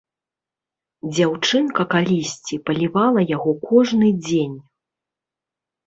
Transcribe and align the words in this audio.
Дзяўчынка 1.15 1.81
калісьці 1.93 2.61
палівала 2.71 3.21
яго 3.35 3.51
кожны 3.71 4.07
дзень. 4.27 4.57